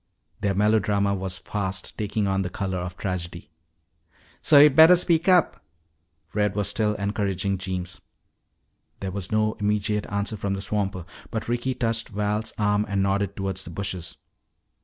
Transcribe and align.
Their 0.39 0.55
melodrama 0.55 1.13
was 1.13 1.37
fast 1.37 1.95
taking 1.95 2.25
on 2.27 2.41
the 2.41 2.49
color 2.49 2.79
of 2.79 2.97
tragedy. 2.97 3.51
"So 4.41 4.57
yuh 4.57 4.71
better 4.71 4.95
speak 4.95 5.27
up." 5.27 5.63
Red 6.33 6.55
was 6.55 6.69
still 6.69 6.95
encouraging 6.95 7.59
Jeems. 7.59 8.01
There 8.99 9.11
was 9.11 9.31
no 9.31 9.53
immediate 9.59 10.07
answer 10.07 10.37
from 10.37 10.55
the 10.55 10.61
swamper, 10.61 11.05
but 11.29 11.47
Ricky 11.47 11.75
touched 11.75 12.09
Val's 12.09 12.51
arm 12.57 12.83
and 12.89 13.03
nodded 13.03 13.35
toward 13.35 13.57
the 13.57 13.69
bushes. 13.69 14.17